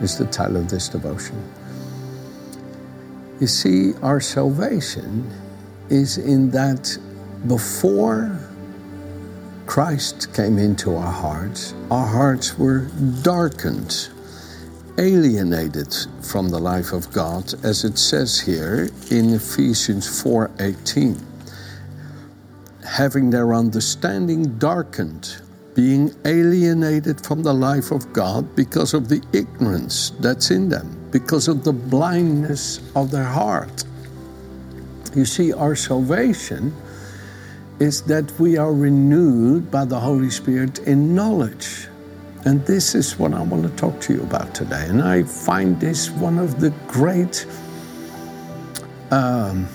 [0.00, 1.42] is the title of this devotion.
[3.40, 5.30] You see, our salvation
[5.88, 6.98] is in that
[7.46, 8.38] before
[9.66, 12.88] Christ came into our hearts, our hearts were
[13.22, 14.08] darkened,
[14.98, 21.18] alienated from the life of God, as it says here in Ephesians 4:18.
[22.84, 25.36] Having their understanding darkened
[25.74, 31.48] being alienated from the life of God because of the ignorance that's in them, because
[31.48, 33.84] of the blindness of their heart.
[35.14, 36.74] You see, our salvation
[37.80, 41.88] is that we are renewed by the Holy Spirit in knowledge.
[42.44, 44.86] And this is what I want to talk to you about today.
[44.86, 47.46] And I find this one of the great
[49.10, 49.68] um,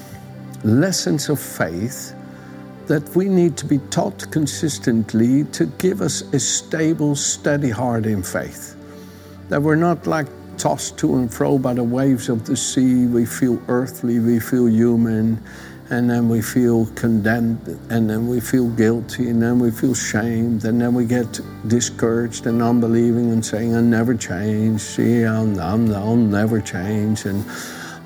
[0.64, 2.15] lessons of faith
[2.88, 8.22] that we need to be taught consistently to give us a stable, steady heart in
[8.22, 8.75] faith.
[9.50, 13.06] That we're not like tossed to and fro by the waves of the sea.
[13.06, 15.44] We feel earthly, we feel human,
[15.89, 20.66] and then we feel condemned, and then we feel guilty, and then we feel shamed,
[20.66, 24.81] and then we get discouraged and unbelieving and saying, I'll never change.
[24.81, 27.25] See, I'll, I'll, I'll never change.
[27.25, 27.45] And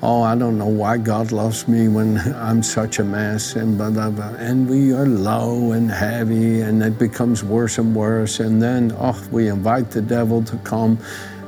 [0.02, 3.90] oh, I don't know why God loves me when I'm such a mess, and blah,
[3.90, 4.34] blah, blah.
[4.38, 8.40] And we are low and heavy, and it becomes worse and worse.
[8.40, 10.98] And then, oh, we invite the devil to come.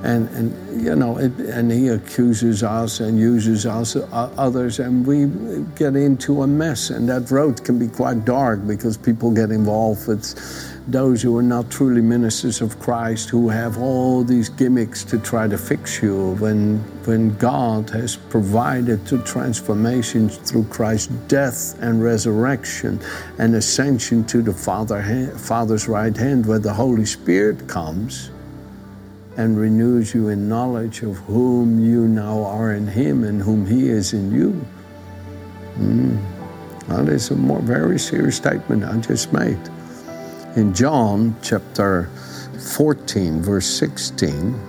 [0.02, 5.06] And, and you know, it, and he accuses us and uses us, uh, others, and
[5.06, 5.26] we
[5.76, 6.90] get into a mess.
[6.90, 10.34] And that road can be quite dark because people get involved with
[10.88, 15.46] those who are not truly ministers of Christ, who have all these gimmicks to try
[15.46, 23.00] to fix you, when, when God has provided the transformation through Christ's death and resurrection
[23.38, 28.30] and ascension to the Father, Father's right hand, where the Holy Spirit comes
[29.36, 33.88] and renews you in knowledge of whom you now are in Him and whom He
[33.88, 34.64] is in you.
[35.78, 36.20] Mm.
[36.88, 39.58] That is a more very serious statement I just made.
[40.56, 42.10] In John chapter
[42.76, 44.60] 14, verse 16,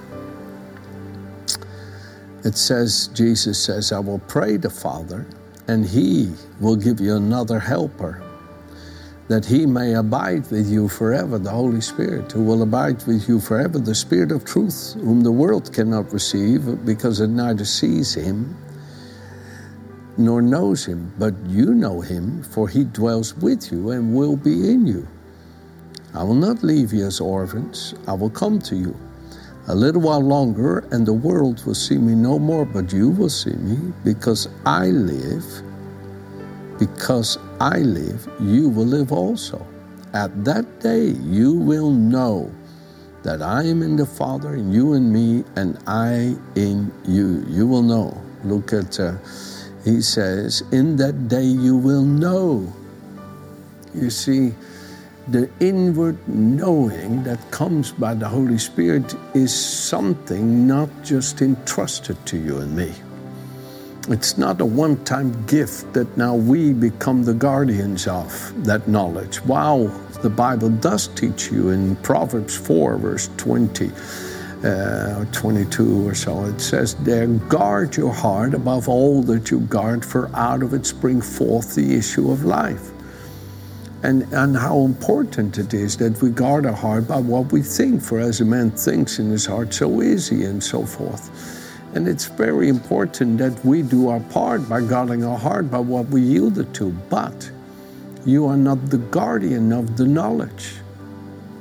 [2.46, 5.25] it says, Jesus says, I will pray the Father,
[5.68, 8.22] and He will give you another helper,
[9.34, 13.40] that He may abide with you forever, the Holy Spirit, who will abide with you
[13.40, 18.56] forever, the Spirit of truth, whom the world cannot receive because it neither sees Him
[20.18, 24.70] nor knows Him, but you know Him, for He dwells with you and will be
[24.70, 25.08] in you.
[26.14, 28.96] I will not leave you as orphans, I will come to you.
[29.68, 33.30] A little while longer, and the world will see me no more, but you will
[33.30, 35.72] see me, because I live.
[36.79, 39.66] Because I live, you will live also.
[40.13, 42.51] At that day, you will know
[43.23, 47.45] that I am in the Father, and you in me, and I in you.
[47.47, 48.22] You will know.
[48.44, 49.16] Look at, uh,
[49.85, 52.72] he says, in that day you will know.
[53.94, 54.53] You see,
[55.28, 62.38] the inward knowing that comes by the Holy Spirit is something not just entrusted to
[62.38, 62.94] you and me.
[64.09, 69.41] It's not a one time gift that now we become the guardians of that knowledge.
[69.46, 69.88] Wow,
[70.22, 73.91] the Bible does teach you in Proverbs 4, verse 20.
[74.64, 80.06] Uh, 22 or so, it says, There guard your heart above all that you guard,
[80.06, 82.94] for out of it spring forth the issue of life
[84.03, 88.02] and, and how important it is that we guard our heart by what we think,
[88.02, 91.63] for as a man thinks in his heart, so is he, and so forth.
[91.95, 96.07] And it's very important that we do our part by guarding our heart by what
[96.07, 96.90] we yield it to.
[97.09, 97.51] But
[98.25, 100.73] you are not the guardian of the knowledge.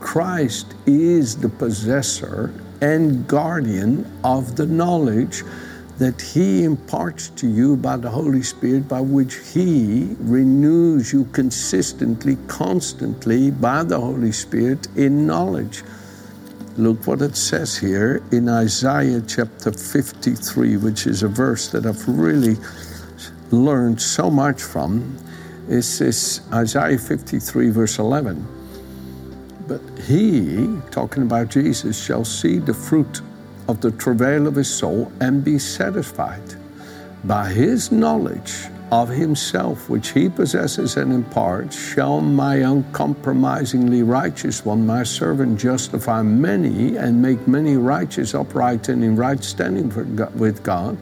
[0.00, 5.42] Christ is the possessor and guardian of the knowledge
[5.98, 12.36] that He imparts to you by the Holy Spirit, by which He renews you consistently,
[12.48, 15.82] constantly by the Holy Spirit in knowledge.
[16.78, 22.08] Look what it says here in Isaiah chapter 53, which is a verse that I've
[22.08, 22.56] really
[23.50, 25.18] learned so much from.
[25.68, 28.46] It says Isaiah 53, verse 11.
[29.68, 33.20] But he, talking about Jesus, shall see the fruit
[33.68, 36.54] of the travail of his soul and be satisfied.
[37.24, 44.86] By his knowledge of himself, which he possesses and imparts, shall my uncompromisingly righteous one,
[44.86, 49.88] my servant, justify many and make many righteous, upright, and in right standing
[50.38, 50.98] with God.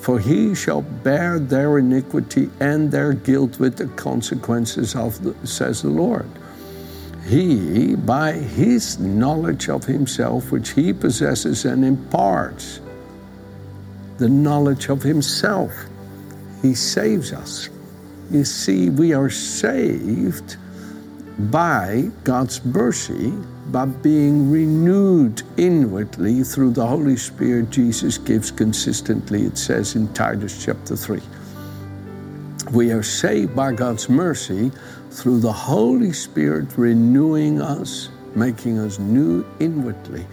[0.00, 5.82] For he shall bear their iniquity and their guilt with the consequences of, the, says
[5.82, 6.28] the Lord.
[7.24, 12.80] He, by his knowledge of himself, which he possesses and imparts,
[14.16, 15.72] the knowledge of himself
[16.62, 17.68] he saves us.
[18.30, 20.56] You see, we are saved
[21.38, 23.32] by God's mercy
[23.68, 30.64] by being renewed inwardly through the Holy Spirit Jesus gives consistently, it says in Titus
[30.64, 31.20] chapter 3.
[32.72, 34.72] We are saved by God's mercy
[35.10, 40.26] through the Holy Spirit renewing us, making us new inwardly.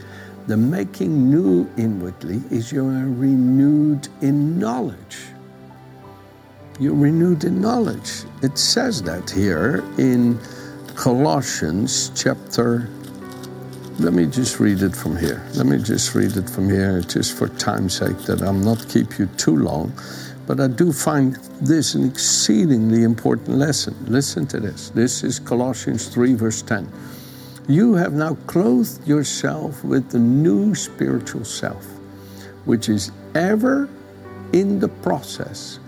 [0.48, 5.35] The making new inwardly is you are renewed in knowledge
[6.80, 8.24] you're renewed in knowledge.
[8.42, 10.40] It says that here in
[10.96, 12.90] Colossians chapter.
[14.00, 15.46] Let me just read it from here.
[15.56, 19.18] Let me just read it from here, just for time's sake, that I'm not keep
[19.18, 19.94] you too long.
[20.48, 23.96] But I do find this an exceedingly important lesson.
[24.08, 24.90] Listen to this.
[24.90, 26.92] This is Colossians 3, verse 10.
[27.70, 31.86] You have now clothed yourself with the new spiritual self,
[32.66, 33.90] which is ever
[34.52, 35.80] in the process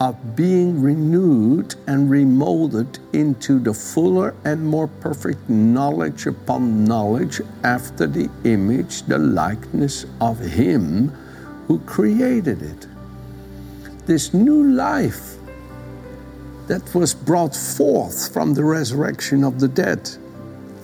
[0.00, 8.06] of being renewed and remolded into the fuller and more perfect knowledge upon knowledge after
[8.06, 11.08] the image, the likeness of Him
[11.66, 12.86] who created it.
[14.06, 15.36] This new life
[16.66, 20.08] that was brought forth from the resurrection of the dead.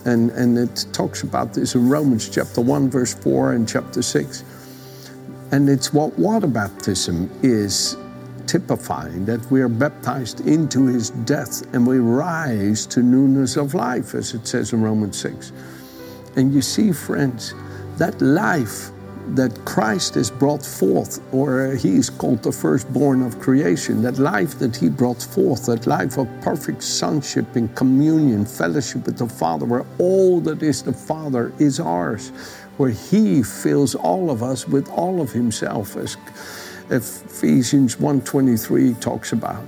[0.05, 4.43] And, and it talks about this in Romans chapter 1, verse 4 and chapter 6.
[5.51, 7.97] And it's what water baptism is
[8.47, 14.15] typifying that we are baptized into his death and we rise to newness of life,
[14.15, 15.51] as it says in Romans 6.
[16.35, 17.53] And you see, friends,
[17.97, 18.91] that life
[19.35, 24.57] that Christ has brought forth, or he is called the firstborn of creation, that life
[24.59, 29.65] that he brought forth, that life of perfect sonship and communion, fellowship with the Father,
[29.65, 32.31] where all that is the Father is ours,
[32.77, 36.17] where he fills all of us with all of himself, as
[36.89, 39.63] Ephesians 1.23 talks about.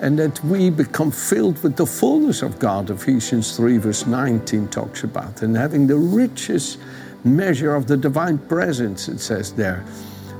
[0.00, 5.04] And that we become filled with the fullness of God, Ephesians 3, verse 19 talks
[5.04, 5.42] about.
[5.42, 6.78] And having the richest
[7.24, 9.84] measure of the divine presence, it says there.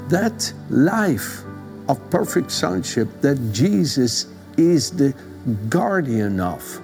[0.08, 1.42] That life
[1.88, 5.14] of perfect sonship that Jesus is the
[5.68, 6.80] guardian of.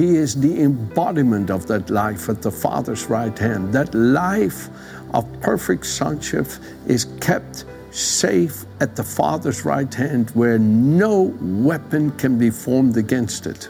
[0.00, 3.70] He is the embodiment of that life at the Father's right hand.
[3.74, 4.70] That life
[5.12, 6.46] of perfect sonship
[6.86, 13.46] is kept safe at the Father's right hand where no weapon can be formed against
[13.46, 13.68] it.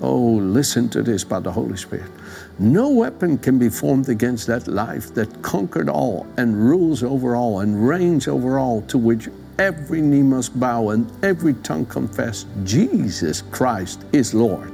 [0.00, 2.12] Oh, listen to this by the Holy Spirit.
[2.60, 7.58] No weapon can be formed against that life that conquered all and rules over all
[7.58, 13.42] and reigns over all, to which every knee must bow and every tongue confess Jesus
[13.50, 14.72] Christ is Lord,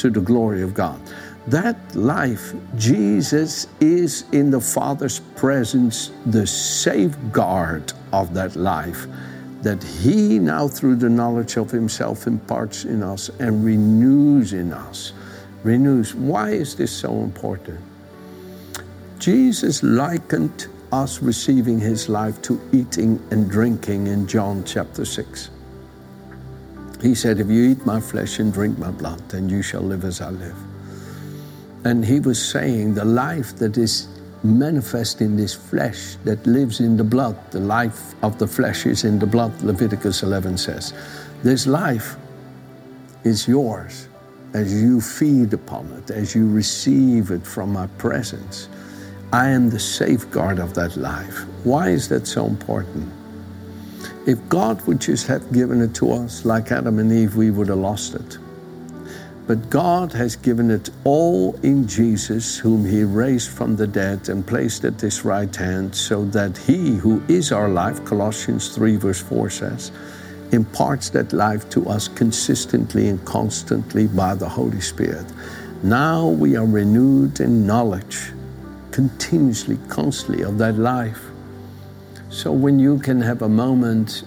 [0.00, 1.00] to the glory of God.
[1.46, 9.06] That life, Jesus is in the Father's presence, the safeguard of that life
[9.62, 15.12] that He now, through the knowledge of Himself, imparts in us and renews in us.
[15.62, 16.14] Renews.
[16.14, 17.80] Why is this so important?
[19.18, 25.50] Jesus likened us receiving His life to eating and drinking in John chapter 6.
[27.02, 30.04] He said, If you eat my flesh and drink my blood, then you shall live
[30.04, 30.56] as I live.
[31.84, 34.08] And he was saying the life that is
[34.42, 39.04] manifest in this flesh that lives in the blood, the life of the flesh is
[39.04, 40.92] in the blood, Leviticus 11 says.
[41.42, 42.16] This life
[43.24, 44.08] is yours
[44.52, 48.68] as you feed upon it, as you receive it from my presence.
[49.32, 51.44] I am the safeguard of that life.
[51.64, 53.10] Why is that so important?
[54.26, 57.68] If God would just have given it to us like Adam and Eve, we would
[57.68, 58.38] have lost it.
[59.46, 64.46] But God has given it all in Jesus, whom He raised from the dead and
[64.46, 69.20] placed at His right hand, so that He who is our life, Colossians 3, verse
[69.20, 69.90] 4 says,
[70.52, 75.26] imparts that life to us consistently and constantly by the Holy Spirit.
[75.82, 78.32] Now we are renewed in knowledge,
[78.90, 81.29] continuously, constantly, of that life.
[82.30, 84.22] So when you can have a moment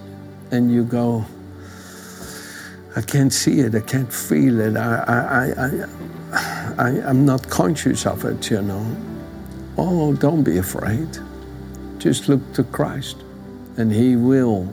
[0.51, 1.25] and you go,
[2.95, 3.73] I can't see it.
[3.73, 4.75] I can't feel it.
[4.75, 5.85] I, I, I,
[6.77, 8.85] I, I'm not conscious of it, you know.
[9.77, 11.07] Oh, don't be afraid.
[11.97, 13.17] Just look to Christ,
[13.77, 14.71] and He will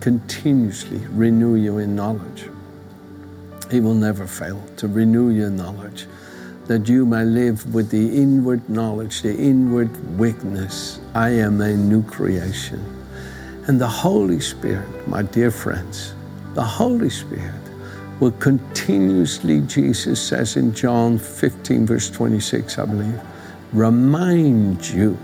[0.00, 2.50] continuously renew you in knowledge.
[3.70, 6.06] He will never fail to renew your knowledge,
[6.66, 11.00] that you may live with the inward knowledge, the inward witness.
[11.14, 12.80] I am a new creation.
[13.66, 16.14] And the Holy Spirit, my dear friends,
[16.54, 17.54] the Holy Spirit
[18.20, 23.20] will continuously, Jesus says in John 15, verse 26, I believe,
[23.72, 25.18] remind you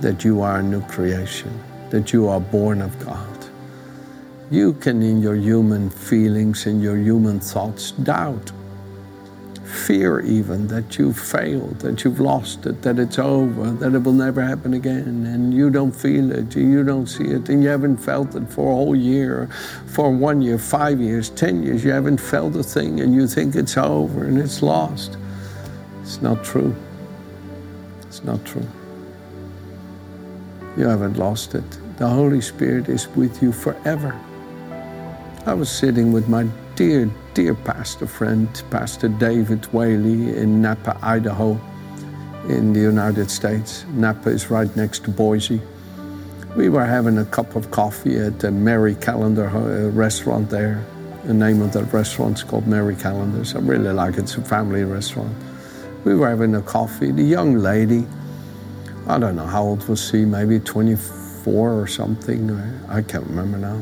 [0.00, 1.58] that you are a new creation,
[1.90, 3.26] that you are born of God.
[4.50, 8.50] You can, in your human feelings, in your human thoughts, doubt,
[9.68, 14.12] fear even that you've failed, that you've lost it, that it's over, that it will
[14.12, 17.98] never happen again, and you don't feel it, you don't see it, and you haven't
[17.98, 19.48] felt it for a whole year,
[19.86, 23.54] for one year, five years, ten years, you haven't felt a thing, and you think
[23.54, 25.16] it's over and it's lost.
[26.00, 26.74] It's not true.
[28.02, 28.66] It's not true.
[30.76, 31.64] You haven't lost it.
[31.98, 34.18] The Holy Spirit is with you forever.
[35.44, 41.52] I was sitting with my dear, dear pastor friend, Pastor David Whaley in Nampa, Idaho,
[42.48, 43.84] in the United States.
[43.94, 45.60] Nampa is right next to Boise.
[46.56, 50.84] We were having a cup of coffee at the Marie Callender uh, restaurant there.
[51.26, 53.54] The name of that restaurant is called Marie Callender's.
[53.54, 54.24] I really like it.
[54.24, 55.32] It's a family restaurant.
[56.04, 57.12] We were having a coffee.
[57.12, 58.04] The young lady,
[59.06, 62.50] I don't know how old was she, maybe 24 or something.
[62.88, 63.80] I can't remember now.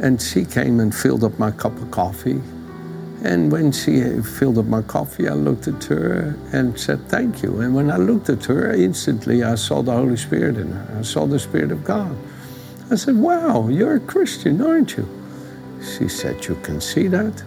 [0.00, 2.42] And she came and filled up my cup of coffee.
[3.26, 7.60] And when she filled up my coffee, I looked at her and said, Thank you.
[7.60, 10.96] And when I looked at her, instantly I saw the Holy Spirit in her.
[10.96, 12.16] I saw the Spirit of God.
[12.88, 15.08] I said, Wow, you're a Christian, aren't you?
[15.82, 17.42] She said, You can see that?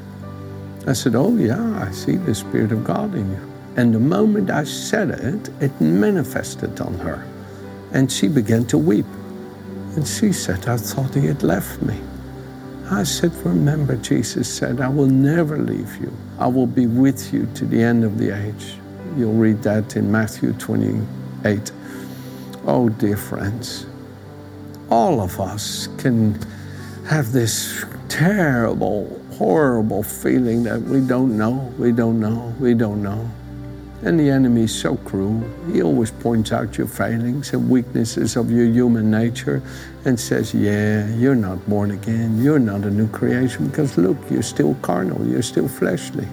[0.85, 3.51] I said, Oh, yeah, I see the Spirit of God in you.
[3.77, 7.25] And the moment I said it, it manifested on her.
[7.93, 9.07] And she began to weep.
[9.95, 11.97] And she said, I thought he had left me.
[12.91, 16.11] I said, Remember, Jesus said, I will never leave you.
[16.39, 18.77] I will be with you to the end of the age.
[19.15, 21.71] You'll read that in Matthew 28.
[22.65, 23.85] Oh, dear friends,
[24.89, 26.39] all of us can
[27.05, 33.29] have this terrible, horrible feeling that we don't know, we don't know, we don't know.
[34.01, 35.43] And the enemy is so cruel.
[35.73, 39.61] He always points out your failings and weaknesses of your human nature
[40.05, 42.41] and says, Yeah, you're not born again.
[42.41, 46.27] You're not a new creation because look, you're still carnal, you're still fleshly.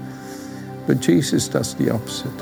[0.86, 2.40] But Jesus does the opposite.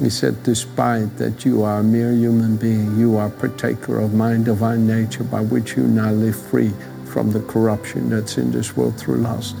[0.00, 4.36] He said, Despite that you are a mere human being, you are partaker of my
[4.38, 6.72] divine nature by which you now live free
[7.04, 9.54] from the corruption that's in this world through lust.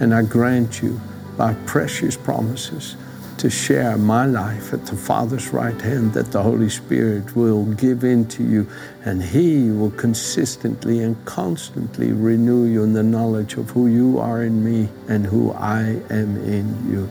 [0.00, 1.00] And I grant you
[1.36, 2.96] by precious promises
[3.38, 8.04] to share my life at the Father's right hand, that the Holy Spirit will give
[8.04, 8.66] into you,
[9.04, 14.42] and He will consistently and constantly renew you in the knowledge of who you are
[14.42, 17.08] in me and who I am in you.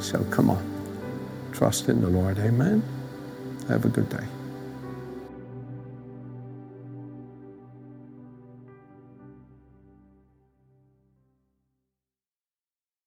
[0.00, 0.64] So come on,
[1.52, 2.38] trust in the Lord.
[2.38, 2.82] Amen.
[3.68, 4.39] Have a good day.